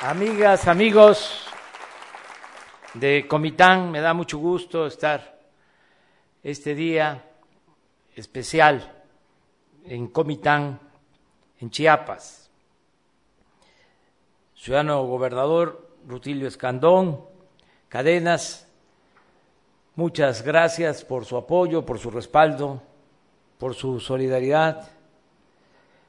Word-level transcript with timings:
Amigas, 0.00 0.68
amigos 0.68 1.44
de 2.94 3.26
Comitán, 3.26 3.90
me 3.90 4.00
da 4.00 4.14
mucho 4.14 4.38
gusto 4.38 4.86
estar 4.86 5.40
este 6.40 6.76
día 6.76 7.24
especial 8.14 9.02
en 9.84 10.06
Comitán, 10.06 10.78
en 11.58 11.70
Chiapas. 11.70 12.48
Ciudadano 14.54 15.04
gobernador 15.04 15.90
Rutilio 16.06 16.46
Escandón, 16.46 17.24
Cadenas, 17.88 18.68
muchas 19.96 20.42
gracias 20.42 21.04
por 21.04 21.24
su 21.24 21.36
apoyo, 21.36 21.84
por 21.84 21.98
su 21.98 22.12
respaldo, 22.12 22.80
por 23.58 23.74
su 23.74 23.98
solidaridad. 23.98 24.90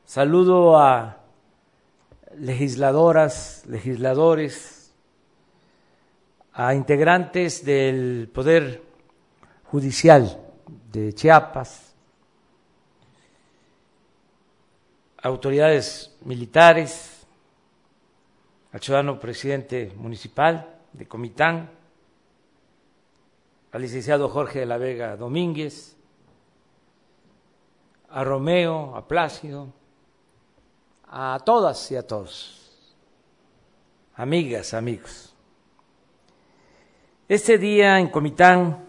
Saludo 0.06 0.78
a 0.78 1.19
legisladoras, 2.38 3.64
legisladores, 3.68 4.94
a 6.54 6.74
integrantes 6.74 7.64
del 7.64 8.30
Poder 8.34 8.84
Judicial 9.64 10.40
de 10.92 11.14
Chiapas, 11.14 11.94
autoridades 15.22 16.16
militares, 16.26 17.26
al 18.72 18.82
ciudadano 18.82 19.20
presidente 19.20 19.92
municipal 19.96 20.80
de 20.94 21.08
Comitán, 21.08 21.70
al 23.72 23.82
licenciado 23.82 24.30
Jorge 24.30 24.60
de 24.60 24.66
la 24.66 24.78
Vega 24.78 25.16
Domínguez, 25.18 25.96
a 28.10 28.24
Romeo, 28.24 28.96
a 28.96 29.08
Plácido, 29.08 29.74
a 31.12 31.40
todas 31.44 31.92
y 31.92 31.96
a 31.96 32.06
todos, 32.06 32.96
amigas, 34.16 34.74
amigos. 34.74 35.34
Este 37.28 37.58
día 37.58 38.00
en 38.00 38.10
Comitán 38.10 38.86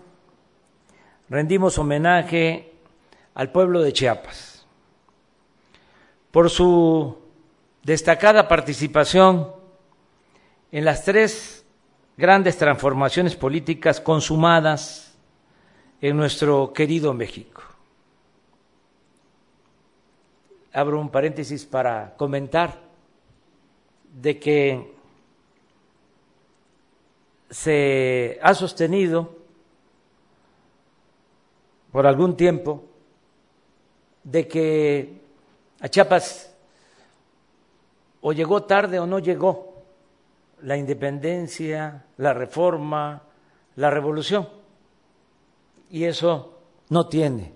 rendimos 1.28 1.78
homenaje 1.78 2.72
al 3.34 3.50
pueblo 3.52 3.80
de 3.80 3.92
Chiapas 3.92 4.66
por 6.30 6.50
su 6.50 7.18
destacada 7.82 8.48
participación 8.48 9.52
en 10.72 10.84
las 10.84 11.04
tres 11.04 11.64
grandes 12.16 12.56
transformaciones 12.56 13.34
políticas 13.36 14.00
consumadas 14.00 15.16
en 16.00 16.16
nuestro 16.16 16.72
querido 16.72 17.14
México 17.14 17.69
abro 20.72 21.00
un 21.00 21.10
paréntesis 21.10 21.64
para 21.64 22.14
comentar 22.16 22.78
de 24.20 24.38
que 24.38 24.94
se 27.50 28.38
ha 28.42 28.54
sostenido 28.54 29.36
por 31.90 32.06
algún 32.06 32.36
tiempo 32.36 32.84
de 34.22 34.46
que 34.46 35.20
a 35.80 35.88
Chiapas 35.88 36.54
o 38.20 38.32
llegó 38.32 38.62
tarde 38.62 39.00
o 39.00 39.06
no 39.06 39.18
llegó 39.18 39.82
la 40.62 40.76
independencia, 40.76 42.04
la 42.18 42.34
reforma, 42.34 43.22
la 43.76 43.90
revolución. 43.90 44.48
Y 45.90 46.04
eso 46.04 46.60
no 46.90 47.08
tiene 47.08 47.52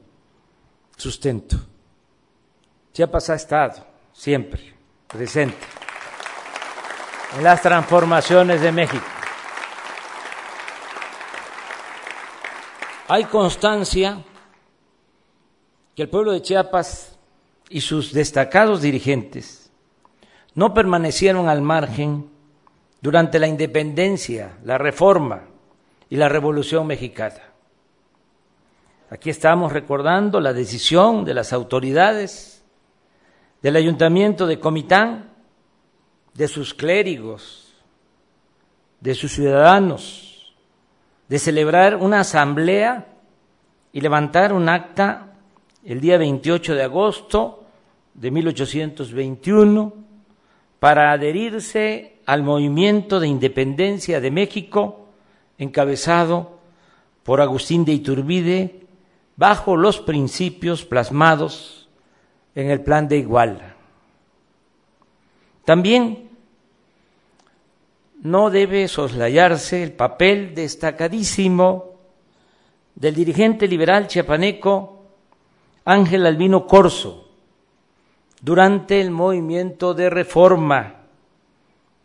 sustento. 0.96 1.56
Chiapas 2.94 3.28
ha 3.28 3.34
estado 3.34 3.84
siempre 4.12 4.72
presente 5.08 5.58
en 7.36 7.42
las 7.42 7.60
transformaciones 7.60 8.60
de 8.60 8.70
México. 8.70 9.04
Hay 13.08 13.24
constancia 13.24 14.22
que 15.96 16.02
el 16.02 16.08
pueblo 16.08 16.30
de 16.30 16.42
Chiapas 16.42 17.18
y 17.68 17.80
sus 17.80 18.12
destacados 18.12 18.80
dirigentes 18.80 19.72
no 20.54 20.72
permanecieron 20.72 21.48
al 21.48 21.62
margen 21.62 22.30
durante 23.00 23.40
la 23.40 23.48
independencia, 23.48 24.56
la 24.62 24.78
reforma 24.78 25.42
y 26.08 26.14
la 26.14 26.28
revolución 26.28 26.86
mexicana. 26.86 27.42
Aquí 29.10 29.30
estamos 29.30 29.72
recordando 29.72 30.38
la 30.38 30.52
decisión 30.52 31.24
de 31.24 31.34
las 31.34 31.52
autoridades 31.52 32.53
del 33.64 33.76
ayuntamiento 33.76 34.46
de 34.46 34.60
Comitán, 34.60 35.30
de 36.34 36.48
sus 36.48 36.74
clérigos, 36.74 37.72
de 39.00 39.14
sus 39.14 39.32
ciudadanos, 39.32 40.54
de 41.30 41.38
celebrar 41.38 41.96
una 41.96 42.20
asamblea 42.20 43.06
y 43.90 44.02
levantar 44.02 44.52
un 44.52 44.68
acta 44.68 45.32
el 45.82 46.02
día 46.02 46.18
28 46.18 46.74
de 46.74 46.82
agosto 46.82 47.64
de 48.12 48.30
1821 48.30 49.94
para 50.78 51.12
adherirse 51.12 52.18
al 52.26 52.42
movimiento 52.42 53.18
de 53.18 53.28
independencia 53.28 54.20
de 54.20 54.30
México 54.30 55.06
encabezado 55.56 56.58
por 57.22 57.40
Agustín 57.40 57.86
de 57.86 57.92
Iturbide 57.92 58.82
bajo 59.36 59.78
los 59.78 60.00
principios 60.00 60.84
plasmados 60.84 61.83
en 62.54 62.70
el 62.70 62.80
plan 62.80 63.08
de 63.08 63.18
Iguala. 63.18 63.74
También 65.64 66.30
no 68.22 68.50
debe 68.50 68.88
soslayarse 68.88 69.82
el 69.82 69.92
papel 69.92 70.54
destacadísimo 70.54 71.94
del 72.94 73.14
dirigente 73.14 73.66
liberal 73.66 74.06
chiapaneco 74.06 75.02
Ángel 75.84 76.26
Albino 76.26 76.66
Corso 76.66 77.28
durante 78.40 79.00
el 79.00 79.10
movimiento 79.10 79.94
de 79.94 80.10
reforma 80.10 80.94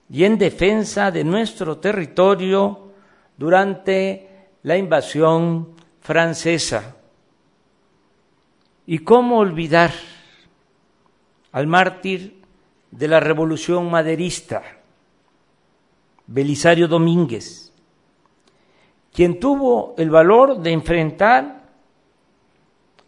y 0.10 0.24
en 0.24 0.38
defensa 0.38 1.12
de 1.12 1.24
nuestro 1.24 1.78
territorio 1.78 2.92
durante 3.38 4.48
la 4.64 4.78
invasión 4.78 5.76
francesa. 6.02 6.96
¿Y 8.88 9.00
cómo 9.00 9.38
olvidar 9.38 9.92
al 11.52 11.68
mártir 11.68 12.42
de 12.92 13.08
la 13.08 13.20
revolución 13.20 13.90
maderista, 13.90 14.64
Belisario 16.28 16.88
Domínguez, 16.88 17.72
quien 19.12 19.40
tuvo 19.40 19.96
el 19.98 20.10
valor 20.10 20.60
de 20.60 20.72
enfrentar 20.72 21.64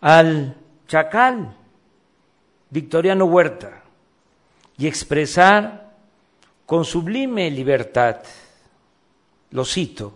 al 0.01 0.57
chacal 0.87 1.55
Victoriano 2.69 3.25
Huerta 3.25 3.83
y 4.77 4.87
expresar 4.87 5.93
con 6.65 6.85
sublime 6.85 7.51
libertad, 7.51 8.17
lo 9.51 9.65
cito, 9.65 10.13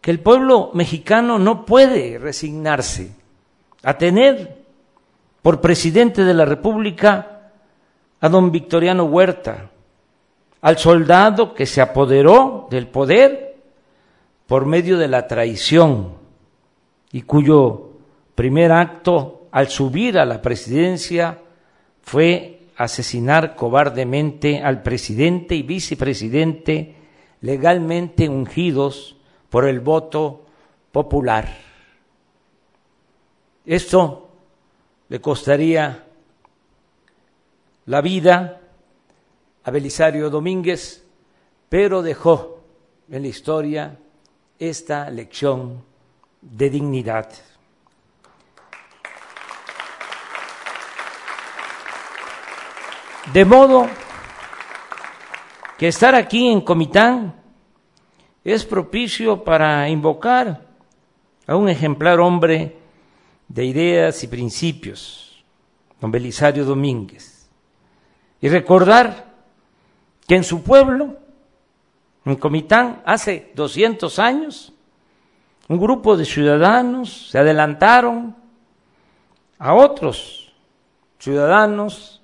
que 0.00 0.10
el 0.10 0.20
pueblo 0.20 0.70
mexicano 0.74 1.38
no 1.38 1.64
puede 1.64 2.18
resignarse 2.18 3.14
a 3.82 3.98
tener 3.98 4.59
por 5.42 5.60
presidente 5.60 6.24
de 6.24 6.34
la 6.34 6.44
República 6.44 7.50
a 8.20 8.28
don 8.28 8.52
Victoriano 8.52 9.04
Huerta, 9.04 9.70
al 10.60 10.78
soldado 10.78 11.54
que 11.54 11.66
se 11.66 11.80
apoderó 11.80 12.68
del 12.70 12.88
poder 12.88 13.56
por 14.46 14.66
medio 14.66 14.98
de 14.98 15.08
la 15.08 15.26
traición 15.26 16.14
y 17.12 17.22
cuyo 17.22 17.92
primer 18.34 18.72
acto 18.72 19.46
al 19.50 19.68
subir 19.68 20.18
a 20.18 20.26
la 20.26 20.42
presidencia 20.42 21.38
fue 22.02 22.60
asesinar 22.76 23.56
cobardemente 23.56 24.62
al 24.62 24.82
presidente 24.82 25.54
y 25.54 25.62
vicepresidente 25.62 26.94
legalmente 27.40 28.28
ungidos 28.28 29.16
por 29.48 29.66
el 29.66 29.80
voto 29.80 30.44
popular. 30.92 31.48
Esto 33.64 34.29
le 35.10 35.20
costaría 35.20 36.06
la 37.86 38.00
vida 38.00 38.60
a 39.64 39.70
Belisario 39.72 40.30
Domínguez, 40.30 41.04
pero 41.68 42.00
dejó 42.00 42.60
en 43.10 43.22
la 43.22 43.28
historia 43.28 43.98
esta 44.56 45.10
lección 45.10 45.84
de 46.40 46.70
dignidad. 46.70 47.28
De 53.32 53.44
modo 53.44 53.88
que 55.76 55.88
estar 55.88 56.14
aquí 56.14 56.48
en 56.48 56.60
Comitán 56.60 57.34
es 58.44 58.64
propicio 58.64 59.42
para 59.42 59.88
invocar 59.88 60.60
a 61.48 61.56
un 61.56 61.68
ejemplar 61.68 62.20
hombre 62.20 62.79
de 63.50 63.64
ideas 63.64 64.22
y 64.22 64.28
principios, 64.28 65.44
don 66.00 66.10
Belisario 66.10 66.64
Domínguez, 66.64 67.50
y 68.40 68.48
recordar 68.48 69.34
que 70.26 70.36
en 70.36 70.44
su 70.44 70.62
pueblo, 70.62 71.16
en 72.24 72.36
Comitán, 72.36 73.02
hace 73.04 73.50
200 73.56 74.18
años, 74.20 74.72
un 75.68 75.80
grupo 75.80 76.16
de 76.16 76.24
ciudadanos 76.24 77.30
se 77.30 77.38
adelantaron 77.38 78.36
a 79.58 79.74
otros 79.74 80.54
ciudadanos 81.18 82.22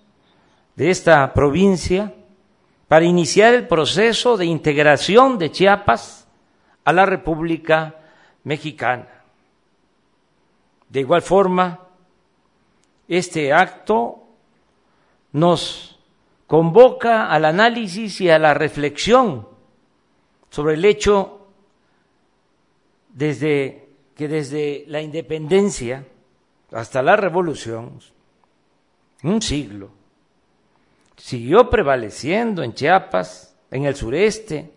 de 0.76 0.90
esta 0.90 1.32
provincia 1.34 2.14
para 2.86 3.04
iniciar 3.04 3.52
el 3.52 3.66
proceso 3.66 4.36
de 4.36 4.46
integración 4.46 5.38
de 5.38 5.50
Chiapas 5.50 6.28
a 6.84 6.92
la 6.92 7.04
República 7.04 7.96
Mexicana. 8.44 9.15
De 10.88 11.00
igual 11.00 11.22
forma, 11.22 11.80
este 13.08 13.52
acto 13.52 14.22
nos 15.32 15.98
convoca 16.46 17.30
al 17.30 17.44
análisis 17.44 18.20
y 18.20 18.30
a 18.30 18.38
la 18.38 18.54
reflexión 18.54 19.48
sobre 20.50 20.74
el 20.74 20.84
hecho 20.84 21.48
desde 23.10 23.88
que 24.14 24.28
desde 24.28 24.84
la 24.88 25.02
independencia 25.02 26.06
hasta 26.72 27.02
la 27.02 27.16
revolución, 27.16 28.00
un 29.22 29.42
siglo, 29.42 29.90
siguió 31.16 31.68
prevaleciendo 31.70 32.62
en 32.62 32.74
Chiapas, 32.74 33.54
en 33.70 33.84
el 33.84 33.94
sureste 33.94 34.72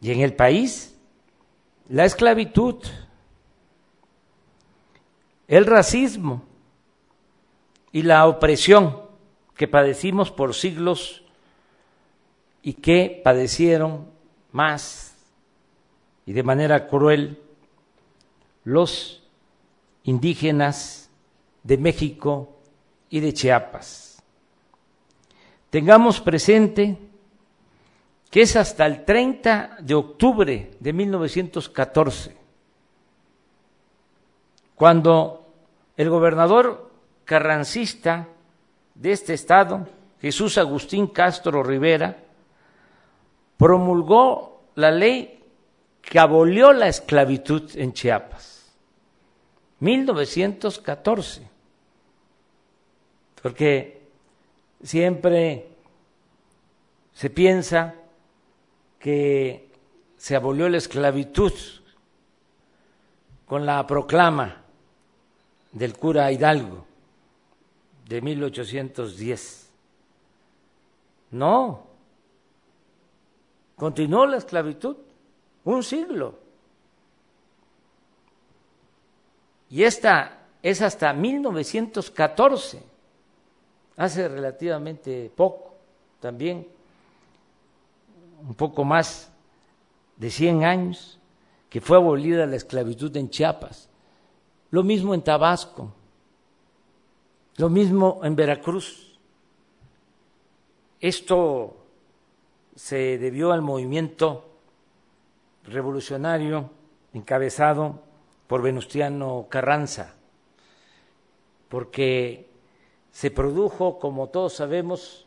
y 0.00 0.12
en 0.12 0.20
el 0.20 0.34
país 0.34 0.96
la 1.88 2.04
esclavitud, 2.04 2.76
el 5.48 5.64
racismo 5.64 6.44
y 7.90 8.02
la 8.02 8.26
opresión 8.26 9.00
que 9.56 9.66
padecimos 9.66 10.30
por 10.30 10.54
siglos 10.54 11.24
y 12.62 12.74
que 12.74 13.20
padecieron 13.24 14.06
más 14.52 15.16
y 16.26 16.34
de 16.34 16.42
manera 16.42 16.86
cruel 16.86 17.40
los 18.64 19.22
indígenas 20.04 21.10
de 21.62 21.78
México 21.78 22.58
y 23.08 23.20
de 23.20 23.32
Chiapas. 23.32 24.22
Tengamos 25.70 26.20
presente 26.20 26.98
que 28.30 28.42
es 28.42 28.56
hasta 28.56 28.84
el 28.84 29.06
30 29.06 29.78
de 29.80 29.94
octubre 29.94 30.70
de 30.78 30.92
1914 30.92 32.36
cuando 34.78 35.44
el 35.96 36.08
gobernador 36.08 36.88
carrancista 37.24 38.28
de 38.94 39.10
este 39.10 39.34
estado, 39.34 39.88
Jesús 40.20 40.56
Agustín 40.56 41.08
Castro 41.08 41.64
Rivera, 41.64 42.16
promulgó 43.56 44.62
la 44.76 44.92
ley 44.92 45.42
que 46.00 46.20
abolió 46.20 46.72
la 46.72 46.86
esclavitud 46.86 47.68
en 47.74 47.92
Chiapas. 47.92 48.72
1914. 49.80 51.42
Porque 53.42 54.00
siempre 54.80 55.70
se 57.12 57.30
piensa 57.30 57.96
que 59.00 59.72
se 60.16 60.36
abolió 60.36 60.68
la 60.68 60.78
esclavitud 60.78 61.52
con 63.44 63.66
la 63.66 63.84
proclama 63.84 64.57
del 65.72 65.96
cura 65.96 66.30
Hidalgo 66.32 66.86
de 68.06 68.20
1810. 68.22 69.70
No, 71.30 71.86
continuó 73.76 74.26
la 74.26 74.38
esclavitud 74.38 74.96
un 75.64 75.82
siglo. 75.82 76.34
Y 79.70 79.82
esta 79.82 80.38
es 80.62 80.80
hasta 80.80 81.12
1914, 81.12 82.82
hace 83.96 84.28
relativamente 84.28 85.30
poco, 85.36 85.74
también 86.20 86.66
un 88.46 88.54
poco 88.54 88.84
más 88.84 89.30
de 90.16 90.30
100 90.30 90.64
años, 90.64 91.18
que 91.68 91.82
fue 91.82 91.98
abolida 91.98 92.46
la 92.46 92.56
esclavitud 92.56 93.14
en 93.16 93.28
Chiapas. 93.28 93.87
Lo 94.70 94.82
mismo 94.82 95.14
en 95.14 95.22
Tabasco, 95.22 95.92
lo 97.56 97.68
mismo 97.70 98.20
en 98.22 98.36
Veracruz. 98.36 99.18
Esto 101.00 101.76
se 102.74 103.18
debió 103.18 103.52
al 103.52 103.62
movimiento 103.62 104.44
revolucionario 105.64 106.70
encabezado 107.14 108.02
por 108.46 108.62
Venustiano 108.62 109.46
Carranza, 109.48 110.14
porque 111.68 112.48
se 113.10 113.30
produjo, 113.30 113.98
como 113.98 114.28
todos 114.28 114.54
sabemos, 114.54 115.26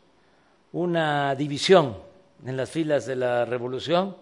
una 0.72 1.34
división 1.34 1.96
en 2.44 2.56
las 2.56 2.70
filas 2.70 3.06
de 3.06 3.16
la 3.16 3.44
revolución 3.44 4.16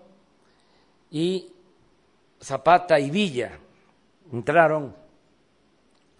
y 1.11 1.53
Zapata 2.43 2.99
y 2.99 3.11
Villa 3.11 3.59
entraron 4.33 5.00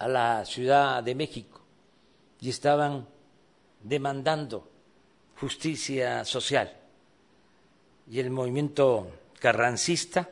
a 0.01 0.07
la 0.07 0.45
Ciudad 0.45 1.03
de 1.03 1.13
México 1.13 1.61
y 2.39 2.49
estaban 2.49 3.07
demandando 3.83 4.67
justicia 5.39 6.25
social. 6.25 6.75
Y 8.09 8.19
el 8.19 8.31
movimiento 8.31 9.11
carrancista 9.39 10.27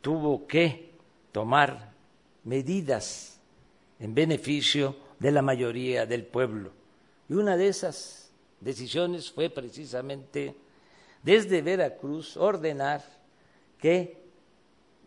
tuvo 0.00 0.46
que 0.46 0.92
tomar 1.32 1.92
medidas 2.44 3.40
en 3.98 4.14
beneficio 4.14 4.94
de 5.18 5.32
la 5.32 5.42
mayoría 5.42 6.06
del 6.06 6.24
pueblo. 6.24 6.70
Y 7.28 7.34
una 7.34 7.56
de 7.56 7.66
esas 7.66 8.30
decisiones 8.60 9.32
fue 9.32 9.50
precisamente 9.50 10.54
desde 11.24 11.62
Veracruz 11.62 12.36
ordenar 12.36 13.02
que 13.80 14.22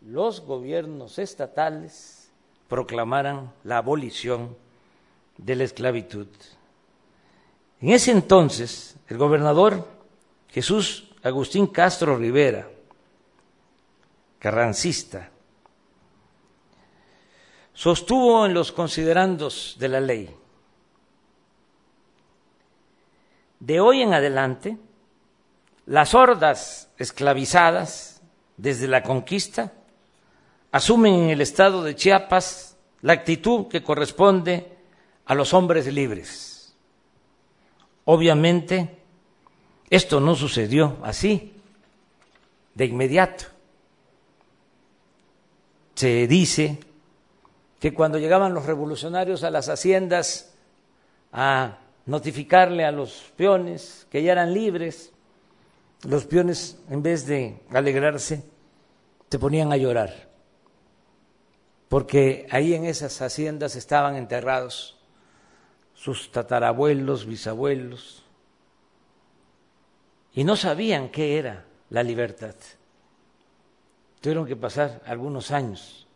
los 0.02 0.42
gobiernos 0.42 1.18
estatales 1.18 2.19
proclamaran 2.70 3.52
la 3.64 3.78
abolición 3.78 4.56
de 5.36 5.56
la 5.56 5.64
esclavitud. 5.64 6.28
En 7.80 7.90
ese 7.90 8.12
entonces, 8.12 8.96
el 9.08 9.18
gobernador 9.18 9.88
Jesús 10.48 11.12
Agustín 11.22 11.66
Castro 11.66 12.16
Rivera, 12.16 12.68
carrancista, 14.38 15.30
sostuvo 17.74 18.46
en 18.46 18.54
los 18.54 18.70
considerandos 18.70 19.76
de 19.80 19.88
la 19.88 20.00
ley, 20.00 20.36
de 23.58 23.80
hoy 23.80 24.02
en 24.02 24.14
adelante, 24.14 24.78
las 25.86 26.14
hordas 26.14 26.88
esclavizadas 26.98 28.22
desde 28.56 28.86
la 28.86 29.02
conquista 29.02 29.72
asumen 30.72 31.14
en 31.14 31.30
el 31.30 31.40
estado 31.40 31.82
de 31.82 31.94
Chiapas 31.94 32.76
la 33.02 33.12
actitud 33.14 33.68
que 33.68 33.82
corresponde 33.82 34.76
a 35.26 35.34
los 35.34 35.54
hombres 35.54 35.86
libres. 35.92 36.74
Obviamente, 38.04 38.98
esto 39.88 40.20
no 40.20 40.34
sucedió 40.34 40.98
así, 41.02 41.54
de 42.74 42.84
inmediato. 42.84 43.44
Se 45.94 46.26
dice 46.26 46.78
que 47.78 47.92
cuando 47.92 48.18
llegaban 48.18 48.54
los 48.54 48.66
revolucionarios 48.66 49.42
a 49.42 49.50
las 49.50 49.68
haciendas 49.68 50.54
a 51.32 51.78
notificarle 52.06 52.84
a 52.84 52.92
los 52.92 53.32
peones 53.36 54.06
que 54.10 54.22
ya 54.22 54.32
eran 54.32 54.54
libres, 54.54 55.12
los 56.04 56.24
peones 56.24 56.78
en 56.88 57.02
vez 57.02 57.26
de 57.26 57.60
alegrarse 57.70 58.42
se 59.28 59.38
ponían 59.38 59.72
a 59.72 59.76
llorar, 59.76 60.29
porque 61.90 62.46
ahí 62.52 62.72
en 62.72 62.84
esas 62.84 63.20
haciendas 63.20 63.74
estaban 63.74 64.14
enterrados 64.14 64.96
sus 65.92 66.30
tatarabuelos, 66.30 67.26
bisabuelos, 67.26 68.24
y 70.32 70.44
no 70.44 70.54
sabían 70.54 71.08
qué 71.08 71.36
era 71.36 71.64
la 71.88 72.04
libertad. 72.04 72.54
Tuvieron 74.20 74.46
que 74.46 74.54
pasar 74.54 75.02
algunos 75.04 75.50
años 75.50 76.06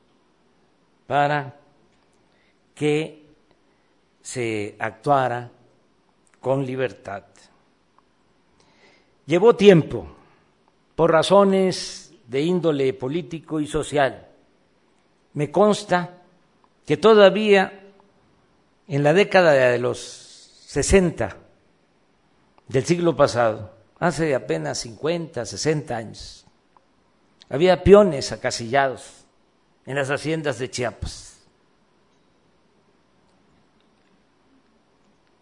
para 1.08 1.56
que 2.72 3.26
se 4.22 4.76
actuara 4.78 5.50
con 6.38 6.64
libertad. 6.64 7.24
Llevó 9.26 9.56
tiempo 9.56 10.06
por 10.94 11.10
razones 11.10 12.14
de 12.28 12.42
índole 12.42 12.92
político 12.92 13.58
y 13.58 13.66
social. 13.66 14.28
Me 15.34 15.50
consta 15.50 16.22
que 16.86 16.96
todavía 16.96 17.84
en 18.86 19.02
la 19.02 19.12
década 19.12 19.52
de 19.52 19.78
los 19.78 19.98
60 20.66 21.36
del 22.68 22.84
siglo 22.84 23.16
pasado, 23.16 23.74
hace 23.98 24.34
apenas 24.34 24.78
50, 24.78 25.44
60 25.44 25.96
años, 25.96 26.46
había 27.48 27.82
peones 27.84 28.32
acasillados 28.32 29.24
en 29.86 29.96
las 29.96 30.10
haciendas 30.10 30.58
de 30.58 30.70
Chiapas. 30.70 31.38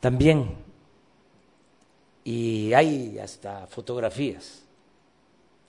También, 0.00 0.56
y 2.24 2.72
hay 2.72 3.18
hasta 3.18 3.66
fotografías 3.68 4.64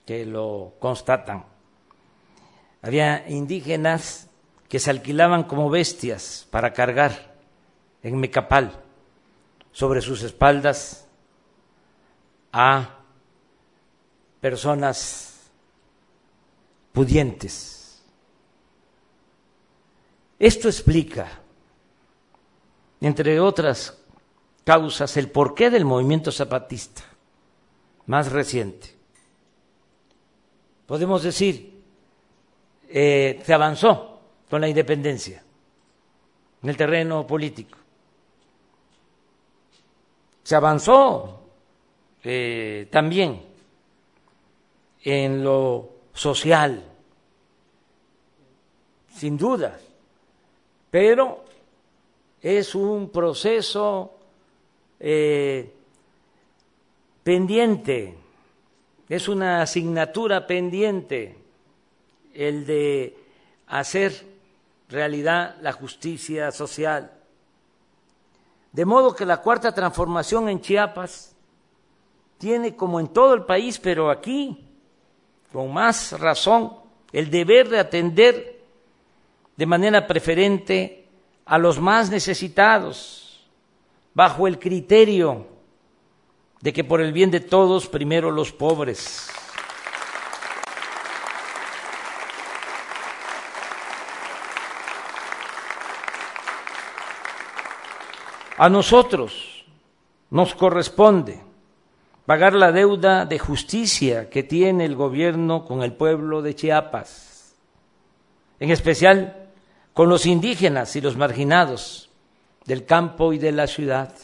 que 0.04 0.26
lo 0.26 0.74
constatan, 0.80 1.44
había 2.84 3.26
indígenas 3.30 4.28
que 4.68 4.78
se 4.78 4.90
alquilaban 4.90 5.44
como 5.44 5.70
bestias 5.70 6.46
para 6.50 6.74
cargar 6.74 7.34
en 8.02 8.18
Mecapal 8.18 8.78
sobre 9.72 10.02
sus 10.02 10.22
espaldas 10.22 11.06
a 12.52 12.98
personas 14.38 15.50
pudientes. 16.92 18.02
Esto 20.38 20.68
explica, 20.68 21.40
entre 23.00 23.40
otras 23.40 23.96
causas, 24.62 25.16
el 25.16 25.30
porqué 25.30 25.70
del 25.70 25.86
movimiento 25.86 26.30
zapatista 26.30 27.02
más 28.04 28.30
reciente. 28.30 28.94
Podemos 30.84 31.22
decir, 31.22 31.73
eh, 32.88 33.40
se 33.44 33.54
avanzó 33.54 34.20
con 34.48 34.60
la 34.60 34.68
independencia 34.68 35.42
en 36.62 36.68
el 36.68 36.76
terreno 36.76 37.26
político. 37.26 37.78
Se 40.42 40.54
avanzó 40.56 41.40
eh, 42.22 42.88
también 42.90 43.42
en 45.02 45.44
lo 45.44 45.90
social, 46.12 46.82
sin 49.14 49.36
duda, 49.36 49.78
pero 50.90 51.44
es 52.40 52.74
un 52.74 53.10
proceso 53.10 54.14
eh, 55.00 55.70
pendiente, 57.22 58.14
es 59.08 59.28
una 59.28 59.62
asignatura 59.62 60.46
pendiente 60.46 61.43
el 62.34 62.66
de 62.66 63.16
hacer 63.66 64.26
realidad 64.88 65.56
la 65.62 65.72
justicia 65.72 66.50
social. 66.52 67.12
De 68.72 68.84
modo 68.84 69.14
que 69.14 69.24
la 69.24 69.38
cuarta 69.38 69.72
transformación 69.72 70.48
en 70.48 70.60
Chiapas 70.60 71.34
tiene, 72.38 72.74
como 72.74 73.00
en 73.00 73.08
todo 73.08 73.34
el 73.34 73.44
país, 73.44 73.78
pero 73.78 74.10
aquí, 74.10 74.66
con 75.52 75.72
más 75.72 76.18
razón, 76.18 76.74
el 77.12 77.30
deber 77.30 77.68
de 77.68 77.78
atender 77.78 78.60
de 79.56 79.66
manera 79.66 80.06
preferente 80.06 81.06
a 81.44 81.58
los 81.58 81.78
más 81.78 82.10
necesitados, 82.10 83.46
bajo 84.12 84.46
el 84.46 84.58
criterio 84.58 85.46
de 86.60 86.72
que 86.72 86.82
por 86.82 87.00
el 87.00 87.12
bien 87.12 87.30
de 87.30 87.40
todos, 87.40 87.86
primero 87.86 88.30
los 88.30 88.50
pobres. 88.50 89.28
A 98.56 98.68
nosotros 98.68 99.64
nos 100.30 100.54
corresponde 100.54 101.40
pagar 102.24 102.54
la 102.54 102.70
deuda 102.70 103.26
de 103.26 103.38
justicia 103.38 104.30
que 104.30 104.44
tiene 104.44 104.84
el 104.84 104.94
gobierno 104.94 105.64
con 105.64 105.82
el 105.82 105.92
pueblo 105.92 106.40
de 106.40 106.54
Chiapas, 106.54 107.56
en 108.60 108.70
especial 108.70 109.48
con 109.92 110.08
los 110.08 110.24
indígenas 110.24 110.94
y 110.94 111.00
los 111.00 111.16
marginados 111.16 112.10
del 112.64 112.84
campo 112.86 113.32
y 113.32 113.38
de 113.38 113.50
la 113.50 113.66
ciudad. 113.66 114.14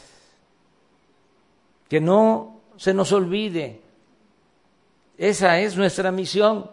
Que 1.89 1.99
no 1.99 2.61
se 2.77 2.93
nos 2.93 3.11
olvide, 3.11 3.81
esa 5.17 5.59
es 5.59 5.75
nuestra 5.75 6.09
misión. 6.09 6.71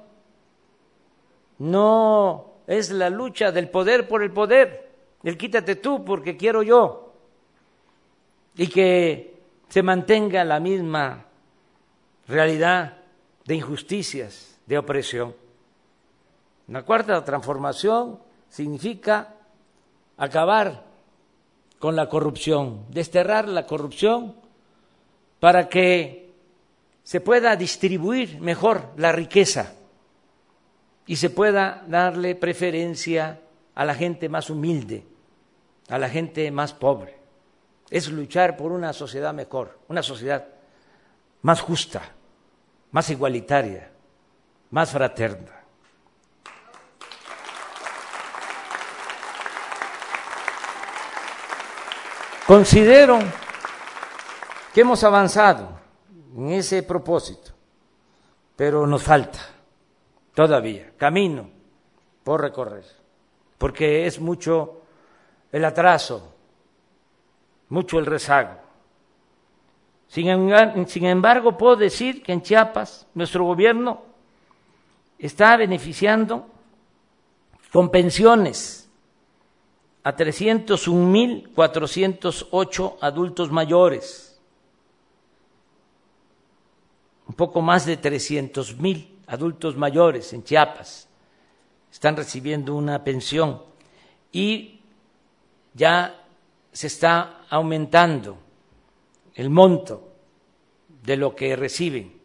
No 1.59 2.53
es 2.69 2.93
la 2.93 3.11
lucha 3.11 3.51
del 3.51 3.69
poder 3.69 4.07
por 4.07 4.23
el 4.23 4.31
poder, 4.31 4.93
el 5.25 5.37
quítate 5.37 5.75
tú 5.75 6.05
porque 6.05 6.37
quiero 6.37 6.63
yo 6.63 7.08
y 8.57 8.67
que 8.69 9.39
se 9.69 9.83
mantenga 9.83 10.45
la 10.45 10.61
misma 10.61 11.27
realidad 12.27 12.99
de 13.45 13.55
injusticias, 13.55 14.59
de 14.67 14.79
opresión. 14.79 15.35
La 16.69 16.83
cuarta 16.83 17.25
transformación 17.25 18.19
significa 18.49 19.35
acabar 20.17 20.85
con 21.79 21.97
la 21.97 22.09
corrupción, 22.09 22.85
desterrar 22.91 23.49
la 23.49 23.67
corrupción 23.67 24.35
para 25.41 25.69
que 25.69 26.33
se 27.05 27.21
pueda 27.21 27.57
distribuir 27.57 28.41
mejor 28.41 28.93
la 28.97 29.13
riqueza 29.13 29.75
y 31.07 31.17
se 31.17 31.31
pueda 31.31 31.85
darle 31.87 32.35
preferencia 32.35 33.41
a 33.75 33.85
la 33.85 33.95
gente 33.95 34.29
más 34.29 34.51
humilde, 34.51 35.05
a 35.89 35.99
la 35.99 36.09
gente 36.11 36.51
más 36.51 36.75
pobre 36.75 37.19
es 37.91 38.09
luchar 38.09 38.57
por 38.57 38.73
una 38.73 38.93
sociedad 38.93 39.33
mejor, 39.33 39.79
una 39.89 40.03
sociedad 40.03 40.47
más 41.43 41.61
justa, 41.61 42.03
más 42.91 43.09
igualitaria, 43.11 43.91
más 44.71 44.91
fraterna. 44.91 45.53
Considero 52.47 53.19
que 54.73 54.81
hemos 54.81 55.05
avanzado 55.05 55.79
en 56.35 56.51
ese 56.53 56.83
propósito, 56.83 57.53
pero 58.57 58.87
nos 58.87 59.03
falta 59.03 59.39
todavía 60.35 60.93
camino 60.97 61.51
por 62.25 62.41
recorrer, 62.41 62.85
porque 63.59 64.07
es 64.07 64.19
mucho 64.19 64.83
el 65.53 65.65
atraso 65.65 66.38
mucho 67.69 67.99
el 67.99 68.07
rezago. 68.07 68.69
Sin, 70.09 70.29
embargo, 71.05 71.59
puedo 71.59 71.77
decir 71.77 72.23
que 72.23 72.33
en 72.33 72.43
Chiapas 72.43 73.07
nuestro 73.15 73.45
gobierno 73.45 74.03
está 75.19 75.57
beneficiando 75.57 76.47
con 77.73 77.91
pensiones 77.91 78.91
a 80.03 80.15
301.408 80.17 82.97
adultos 83.01 83.51
mayores, 83.51 84.41
un 87.27 87.35
poco 87.35 87.61
más 87.61 87.85
de 87.85 88.01
300.000 88.01 89.09
adultos 89.27 89.77
mayores 89.77 90.33
en 90.33 90.43
Chiapas 90.43 91.07
están 91.91 92.17
recibiendo 92.17 92.75
una 92.75 93.03
pensión 93.03 93.63
y 94.33 94.81
ya 95.75 96.28
se 96.73 96.87
está 96.87 97.43
aumentando 97.49 98.39
el 99.35 99.51
monto 99.51 100.13
de 101.03 101.17
lo 101.17 101.35
que 101.35 101.57
reciben. 101.57 102.19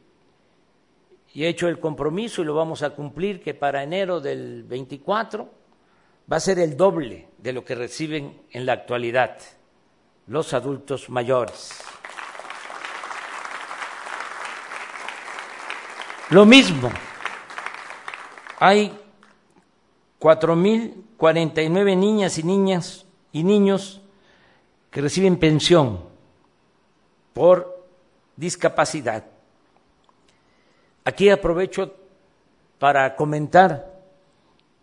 Y 1.34 1.46
he 1.46 1.48
hecho 1.48 1.68
el 1.68 1.80
compromiso 1.80 2.42
y 2.42 2.46
lo 2.46 2.54
vamos 2.54 2.84
a 2.84 2.92
cumplir 2.92 3.42
que 3.42 3.54
para 3.54 3.84
enero 3.84 4.20
del 4.20 4.64
24 4.64 5.50
va 6.32 6.38
a 6.38 6.40
ser 6.40 6.60
el 6.60 6.78
doble 6.78 7.30
de 7.38 7.54
lo 7.54 7.66
que 7.66 7.76
reciben 7.76 8.44
en 8.52 8.66
la 8.66 8.74
actualidad 8.74 9.38
los 10.28 10.54
adultos 10.54 11.10
mayores. 11.10 11.82
Lo 16.30 16.46
mismo, 16.46 16.90
hay 18.60 18.98
4.049 20.20 21.98
niñas 21.98 22.38
y 22.38 22.44
niñas 22.44 23.06
y 23.32 23.44
niños 23.44 24.03
que 24.94 25.02
reciben 25.02 25.38
pensión 25.38 26.00
por 27.34 27.84
discapacidad. 28.36 29.26
Aquí 31.04 31.30
aprovecho 31.30 31.96
para 32.78 33.16
comentar 33.16 33.92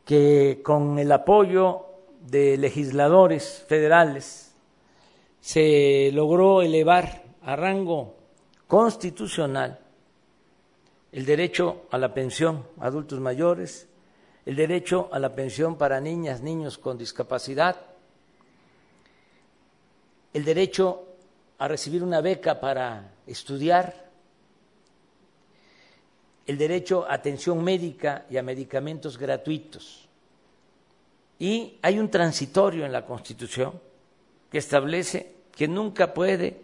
que 0.04 0.62
con 0.64 0.98
el 0.98 1.12
apoyo 1.12 1.86
de 2.22 2.56
legisladores 2.56 3.64
federales 3.68 4.52
se 5.40 6.10
logró 6.12 6.60
elevar 6.62 7.22
a 7.42 7.54
rango 7.54 8.16
constitucional 8.66 9.78
el 11.12 11.24
derecho 11.24 11.82
a 11.92 11.98
la 11.98 12.12
pensión 12.12 12.66
a 12.80 12.86
adultos 12.86 13.20
mayores, 13.20 13.88
el 14.44 14.56
derecho 14.56 15.08
a 15.12 15.20
la 15.20 15.36
pensión 15.36 15.76
para 15.76 16.00
niñas, 16.00 16.42
niños 16.42 16.78
con 16.78 16.98
discapacidad, 16.98 17.89
el 20.32 20.44
derecho 20.44 21.06
a 21.58 21.68
recibir 21.68 22.02
una 22.02 22.20
beca 22.20 22.60
para 22.60 23.12
estudiar, 23.26 24.10
el 26.46 26.58
derecho 26.58 27.06
a 27.08 27.14
atención 27.14 27.62
médica 27.62 28.26
y 28.30 28.36
a 28.36 28.42
medicamentos 28.42 29.18
gratuitos. 29.18 30.08
Y 31.38 31.78
hay 31.82 31.98
un 31.98 32.10
transitorio 32.10 32.84
en 32.84 32.92
la 32.92 33.06
Constitución 33.06 33.80
que 34.50 34.58
establece 34.58 35.34
que 35.52 35.68
nunca 35.68 36.12
puede 36.12 36.60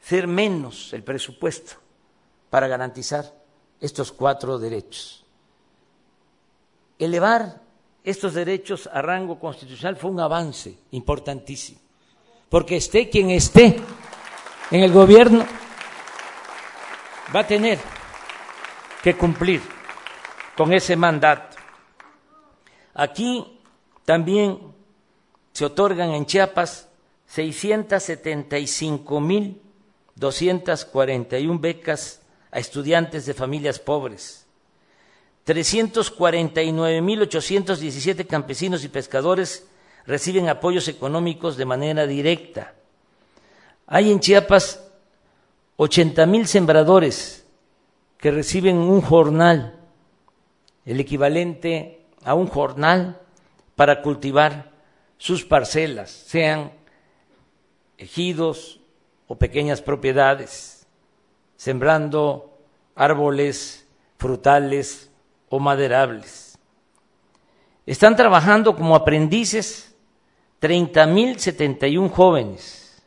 ser 0.00 0.26
menos 0.26 0.92
el 0.92 1.02
presupuesto 1.02 1.74
para 2.50 2.68
garantizar 2.68 3.32
estos 3.80 4.12
cuatro 4.12 4.58
derechos. 4.58 5.24
Elevar 6.98 7.60
estos 8.04 8.34
derechos 8.34 8.88
a 8.92 9.02
rango 9.02 9.38
constitucional 9.38 9.96
fue 9.96 10.10
un 10.10 10.20
avance 10.20 10.76
importantísimo, 10.90 11.80
porque 12.50 12.76
esté 12.76 13.08
quien 13.08 13.30
esté 13.30 13.80
en 14.70 14.82
el 14.82 14.92
gobierno, 14.92 15.46
va 17.34 17.40
a 17.40 17.46
tener 17.46 17.78
que 19.02 19.16
cumplir 19.16 19.62
con 20.56 20.74
ese 20.74 20.96
mandato. 20.96 21.56
Aquí 22.92 23.58
también 24.04 24.58
se 25.52 25.64
otorgan 25.64 26.10
en 26.10 26.26
Chiapas 26.26 26.88
675 27.26 29.20
mil 29.20 29.62
241 30.16 31.58
becas 31.58 32.20
a 32.50 32.58
estudiantes 32.58 33.24
de 33.24 33.32
familias 33.32 33.78
pobres, 33.78 34.46
349.817 35.46 38.26
campesinos 38.26 38.84
y 38.84 38.88
pescadores 38.88 39.69
reciben 40.06 40.48
apoyos 40.48 40.88
económicos 40.88 41.56
de 41.56 41.64
manera 41.64 42.06
directa. 42.06 42.74
Hay 43.86 44.10
en 44.10 44.20
Chiapas 44.20 44.82
80.000 45.78 46.44
sembradores 46.44 47.46
que 48.18 48.30
reciben 48.30 48.76
un 48.76 49.00
jornal, 49.00 49.78
el 50.84 51.00
equivalente 51.00 52.04
a 52.22 52.34
un 52.34 52.46
jornal 52.46 53.20
para 53.76 54.02
cultivar 54.02 54.70
sus 55.16 55.44
parcelas, 55.44 56.10
sean 56.10 56.72
ejidos 57.96 58.80
o 59.26 59.36
pequeñas 59.36 59.80
propiedades, 59.80 60.86
sembrando 61.56 62.58
árboles 62.94 63.86
frutales 64.18 65.10
o 65.48 65.58
maderables. 65.58 66.58
Están 67.86 68.16
trabajando 68.16 68.76
como 68.76 68.94
aprendices 68.94 69.89
30.071 70.60 72.10
jóvenes. 72.10 73.02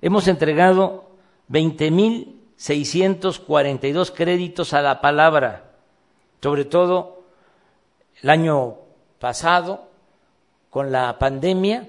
Hemos 0.00 0.26
entregado 0.26 1.10
20.642 1.48 4.12
créditos 4.12 4.74
a 4.74 4.82
la 4.82 5.00
palabra, 5.00 5.70
sobre 6.42 6.64
todo 6.64 7.22
el 8.22 8.30
año 8.30 8.78
pasado, 9.20 9.88
con 10.70 10.90
la 10.92 11.18
pandemia, 11.18 11.88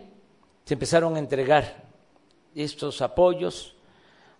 se 0.63 0.75
empezaron 0.75 1.15
a 1.15 1.19
entregar 1.19 1.84
estos 2.55 3.01
apoyos 3.01 3.75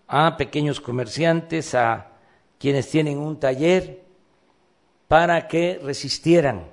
a 0.06 0.36
pequeños 0.36 0.80
comerciantes, 0.80 1.74
a 1.74 2.12
quienes 2.58 2.88
tienen 2.90 3.18
un 3.18 3.38
taller, 3.38 4.02
para 5.06 5.46
que 5.48 5.78
resistieran 5.82 6.66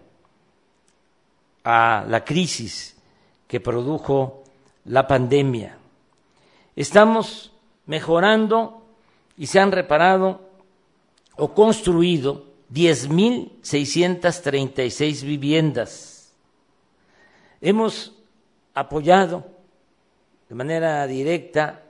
a 1.63 2.05
la 2.07 2.23
crisis 2.23 2.94
que 3.47 3.59
produjo 3.59 4.43
la 4.85 5.07
pandemia. 5.07 5.77
Estamos 6.75 7.51
mejorando 7.85 8.81
y 9.37 9.45
se 9.47 9.59
han 9.59 9.71
reparado 9.71 10.41
o 11.37 11.53
construido 11.53 12.45
10.636 12.73 15.23
viviendas. 15.23 16.33
Hemos 17.61 18.13
apoyado 18.73 19.45
de 20.49 20.55
manera 20.55 21.05
directa 21.07 21.83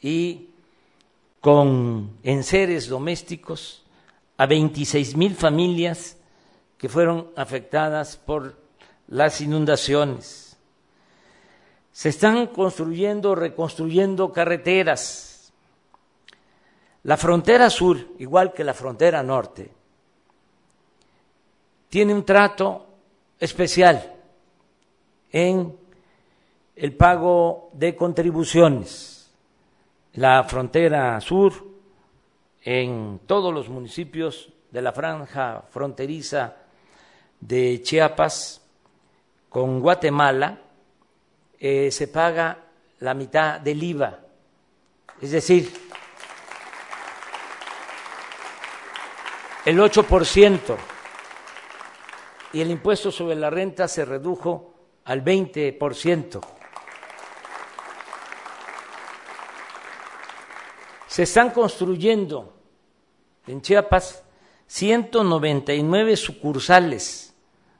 y 0.00 0.50
con 1.40 2.12
enseres 2.22 2.88
domésticos 2.88 3.82
a 4.36 4.46
26 4.46 5.16
mil 5.16 5.34
familias 5.34 6.16
que 6.76 6.88
fueron 6.88 7.32
afectadas 7.36 8.16
por 8.16 8.56
las 9.08 9.40
inundaciones. 9.40 10.47
Se 11.98 12.10
están 12.10 12.46
construyendo, 12.46 13.34
reconstruyendo 13.34 14.32
carreteras. 14.32 15.52
La 17.02 17.16
frontera 17.16 17.68
sur, 17.70 17.98
igual 18.20 18.52
que 18.52 18.62
la 18.62 18.72
frontera 18.72 19.20
norte, 19.24 19.68
tiene 21.88 22.14
un 22.14 22.24
trato 22.24 22.86
especial 23.40 24.14
en 25.32 25.76
el 26.76 26.94
pago 26.94 27.70
de 27.72 27.96
contribuciones. 27.96 29.34
La 30.12 30.44
frontera 30.44 31.20
sur, 31.20 31.52
en 32.62 33.22
todos 33.26 33.52
los 33.52 33.68
municipios 33.68 34.52
de 34.70 34.82
la 34.82 34.92
franja 34.92 35.64
fronteriza 35.68 36.58
de 37.40 37.82
Chiapas 37.82 38.62
con 39.48 39.80
Guatemala, 39.80 40.62
eh, 41.60 41.90
se 41.90 42.08
paga 42.08 42.64
la 43.00 43.14
mitad 43.14 43.60
del 43.60 43.82
IVA. 43.82 44.18
Es 45.20 45.32
decir, 45.32 45.72
el 49.64 49.78
8% 49.78 50.76
y 52.52 52.60
el 52.60 52.70
impuesto 52.70 53.10
sobre 53.10 53.34
la 53.36 53.50
renta 53.50 53.88
se 53.88 54.04
redujo 54.04 54.74
al 55.04 55.24
20%. 55.24 56.40
Se 61.06 61.22
están 61.24 61.50
construyendo 61.50 62.54
en 63.46 63.60
Chiapas 63.60 64.22
199 64.66 66.16
sucursales 66.16 67.34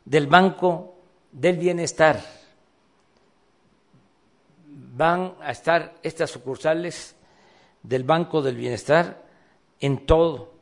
del 0.05 0.27
Banco 0.27 0.97
del 1.31 1.59
Bienestar. 1.59 2.38
Van 4.99 5.37
a 5.41 5.53
estar 5.53 5.95
estas 6.03 6.29
sucursales 6.29 7.15
del 7.85 8.03
Banco 8.03 8.43
del 8.43 8.57
Bienestar 8.57 9.23
en 9.79 10.05
todo 10.05 10.55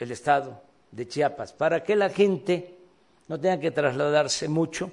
el 0.00 0.10
estado 0.10 0.60
de 0.90 1.06
Chiapas, 1.06 1.52
para 1.52 1.84
que 1.84 1.94
la 1.94 2.10
gente 2.10 2.76
no 3.28 3.38
tenga 3.38 3.60
que 3.60 3.70
trasladarse 3.70 4.48
mucho 4.48 4.90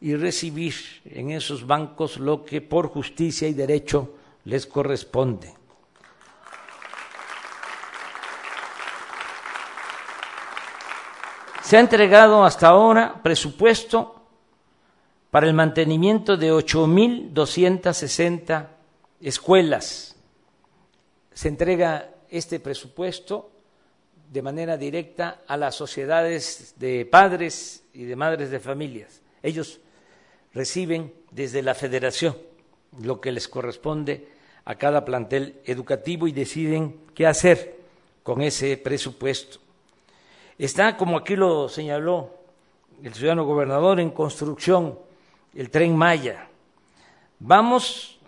y 0.00 0.16
recibir 0.16 0.72
en 1.04 1.30
esos 1.30 1.66
bancos 1.66 2.16
lo 2.16 2.42
que 2.42 2.62
por 2.62 2.88
justicia 2.88 3.46
y 3.48 3.52
derecho 3.52 4.14
les 4.44 4.64
corresponde. 4.66 5.52
Se 11.62 11.76
ha 11.76 11.80
entregado 11.80 12.44
hasta 12.44 12.68
ahora 12.68 13.20
presupuesto 13.22 14.21
para 15.32 15.48
el 15.48 15.54
mantenimiento 15.54 16.36
de 16.36 16.52
8.260 16.52 18.68
escuelas. 19.22 20.14
Se 21.32 21.48
entrega 21.48 22.10
este 22.28 22.60
presupuesto 22.60 23.50
de 24.30 24.42
manera 24.42 24.76
directa 24.76 25.40
a 25.46 25.56
las 25.56 25.74
sociedades 25.74 26.74
de 26.76 27.06
padres 27.06 27.82
y 27.94 28.04
de 28.04 28.14
madres 28.14 28.50
de 28.50 28.60
familias. 28.60 29.22
Ellos 29.42 29.80
reciben 30.52 31.14
desde 31.30 31.62
la 31.62 31.74
federación 31.74 32.36
lo 33.00 33.18
que 33.18 33.32
les 33.32 33.48
corresponde 33.48 34.28
a 34.66 34.74
cada 34.74 35.02
plantel 35.02 35.62
educativo 35.64 36.28
y 36.28 36.32
deciden 36.32 37.00
qué 37.14 37.26
hacer 37.26 37.78
con 38.22 38.42
ese 38.42 38.76
presupuesto. 38.76 39.60
Está, 40.58 40.98
como 40.98 41.16
aquí 41.16 41.36
lo 41.36 41.70
señaló 41.70 42.34
el 43.02 43.14
ciudadano 43.14 43.46
gobernador, 43.46 43.98
en 43.98 44.10
construcción 44.10 44.98
el 45.54 45.70
tren 45.70 45.96
Maya. 45.96 46.48
Vamos, 47.38 48.18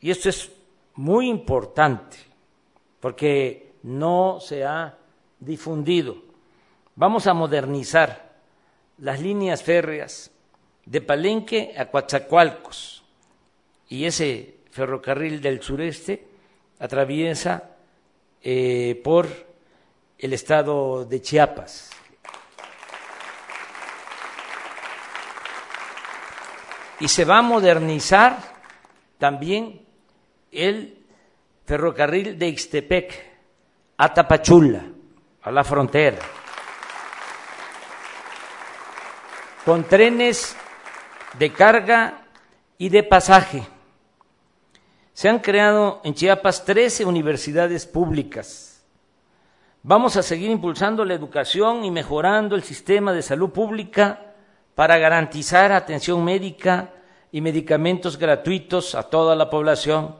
y 0.00 0.10
esto 0.10 0.28
es 0.28 0.50
muy 0.94 1.28
importante, 1.28 2.16
porque 3.00 3.74
no 3.82 4.38
se 4.40 4.64
ha 4.64 4.96
difundido, 5.38 6.16
vamos 6.96 7.26
a 7.26 7.34
modernizar 7.34 8.34
las 8.98 9.20
líneas 9.20 9.62
férreas 9.62 10.30
de 10.86 11.00
Palenque 11.00 11.74
a 11.76 11.86
Coatzacoalcos 11.86 13.04
y 13.88 14.04
ese 14.04 14.58
ferrocarril 14.70 15.40
del 15.40 15.62
sureste 15.62 16.26
atraviesa 16.78 17.76
eh, 18.42 19.00
por 19.02 19.28
el 20.18 20.32
estado 20.32 21.04
de 21.04 21.20
Chiapas. 21.20 21.90
Y 27.04 27.08
se 27.08 27.26
va 27.26 27.40
a 27.40 27.42
modernizar 27.42 28.38
también 29.18 29.82
el 30.50 31.04
ferrocarril 31.66 32.38
de 32.38 32.48
Ixtepec 32.48 33.12
a 33.98 34.14
Tapachula, 34.14 34.84
a 35.42 35.50
la 35.50 35.64
frontera, 35.64 36.16
con 39.66 39.84
trenes 39.84 40.56
de 41.38 41.52
carga 41.52 42.24
y 42.78 42.88
de 42.88 43.02
pasaje. 43.02 43.62
Se 45.12 45.28
han 45.28 45.40
creado 45.40 46.00
en 46.04 46.14
Chiapas 46.14 46.64
13 46.64 47.04
universidades 47.04 47.84
públicas. 47.84 48.82
Vamos 49.82 50.16
a 50.16 50.22
seguir 50.22 50.50
impulsando 50.50 51.04
la 51.04 51.12
educación 51.12 51.84
y 51.84 51.90
mejorando 51.90 52.56
el 52.56 52.62
sistema 52.62 53.12
de 53.12 53.20
salud 53.20 53.50
pública 53.50 54.32
para 54.74 54.96
garantizar 54.96 55.70
atención 55.70 56.24
médica 56.24 56.93
y 57.34 57.40
medicamentos 57.40 58.16
gratuitos 58.16 58.94
a 58.94 59.02
toda 59.10 59.34
la 59.34 59.50
población. 59.50 60.14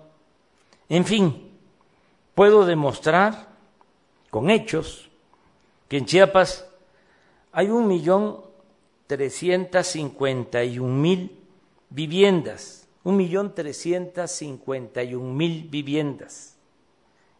En 0.88 1.04
fin, 1.04 1.48
puedo 2.34 2.66
demostrar 2.66 3.50
con 4.30 4.50
hechos 4.50 5.08
que 5.86 5.98
en 5.98 6.06
Chiapas 6.06 6.68
hay 7.52 7.68
un 7.68 7.86
millón 7.86 8.40
trescientos 9.06 9.86
cincuenta 9.86 10.64
y 10.64 10.80
un 10.80 11.00
mil 11.00 11.38
viviendas, 11.88 12.88
un 13.04 13.16
millón 13.16 13.54
trescientos 13.54 14.32
cincuenta 14.32 15.04
y 15.04 15.14
un 15.14 15.36
mil 15.36 15.68
viviendas, 15.68 16.56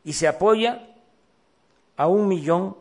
y 0.04 0.12
se 0.12 0.28
apoya 0.28 0.86
a 1.96 2.06
un 2.06 2.28
millón 2.28 2.76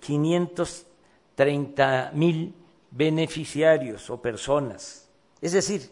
quinientos 0.00 0.86
treinta 1.34 2.12
mil 2.14 2.54
beneficiarios 2.92 4.08
o 4.08 4.22
personas. 4.22 5.09
Es 5.40 5.52
decir, 5.52 5.90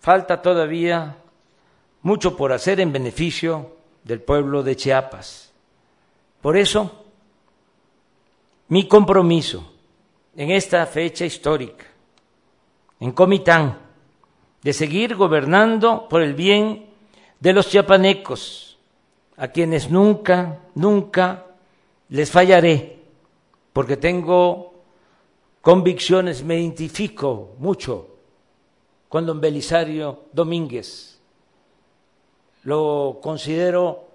falta 0.00 0.42
todavía 0.42 1.16
mucho 2.02 2.36
por 2.36 2.52
hacer 2.52 2.80
en 2.80 2.92
beneficio 2.92 3.76
del 4.04 4.20
pueblo 4.20 4.62
de 4.62 4.76
Chiapas. 4.76 5.52
Por 6.40 6.56
eso, 6.56 7.04
mi 8.68 8.88
compromiso 8.88 9.72
en 10.36 10.50
esta 10.50 10.84
fecha 10.86 11.24
histórica, 11.24 11.86
en 13.00 13.12
Comitán, 13.12 13.78
de 14.62 14.72
seguir 14.72 15.14
gobernando 15.14 16.08
por 16.08 16.22
el 16.22 16.34
bien 16.34 16.85
de 17.40 17.52
los 17.52 17.68
chiapanecos, 17.68 18.78
a 19.36 19.48
quienes 19.48 19.90
nunca, 19.90 20.60
nunca 20.74 21.46
les 22.08 22.30
fallaré, 22.30 22.98
porque 23.72 23.96
tengo 23.96 24.74
convicciones, 25.60 26.42
me 26.42 26.58
identifico 26.58 27.54
mucho 27.58 28.08
con 29.08 29.26
don 29.26 29.40
Belisario 29.40 30.24
Domínguez. 30.32 31.20
Lo 32.64 33.18
considero 33.22 34.08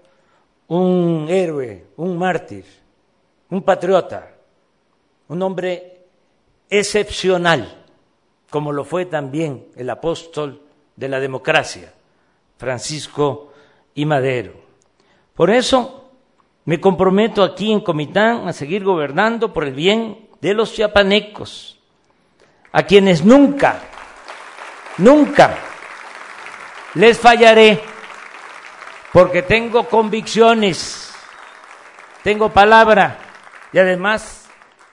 un 0.68 1.26
héroe, 1.28 1.86
un 1.96 2.18
mártir, 2.18 2.64
un 3.50 3.62
patriota, 3.62 4.34
un 5.28 5.42
hombre 5.42 6.04
excepcional 6.68 7.82
como 8.52 8.70
lo 8.70 8.84
fue 8.84 9.06
también 9.06 9.68
el 9.76 9.88
apóstol 9.88 10.60
de 10.94 11.08
la 11.08 11.18
democracia, 11.20 11.94
Francisco 12.62 13.52
y 13.92 14.06
Madero. 14.06 14.52
Por 15.34 15.50
eso 15.50 16.12
me 16.64 16.80
comprometo 16.80 17.42
aquí 17.42 17.72
en 17.72 17.80
Comitán 17.80 18.46
a 18.46 18.52
seguir 18.52 18.84
gobernando 18.84 19.52
por 19.52 19.64
el 19.64 19.74
bien 19.74 20.28
de 20.40 20.54
los 20.54 20.72
chiapanecos, 20.72 21.80
a 22.70 22.84
quienes 22.84 23.24
nunca, 23.24 23.80
nunca 24.98 25.58
les 26.94 27.18
fallaré, 27.18 27.80
porque 29.12 29.42
tengo 29.42 29.88
convicciones, 29.88 31.12
tengo 32.22 32.50
palabra 32.50 33.18
y 33.72 33.78
además 33.80 34.48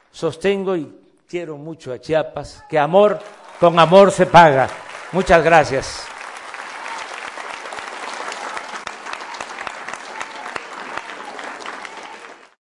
sostengo 0.09 0.75
y 0.75 0.91
quiero 1.27 1.55
mucho 1.55 1.93
a 1.93 1.99
Chiapas, 1.99 2.63
que 2.67 2.79
amor 2.79 3.19
con 3.59 3.77
amor 3.77 4.11
se 4.11 4.25
paga. 4.25 4.67
Muchas 5.11 5.43
gracias. 5.43 6.09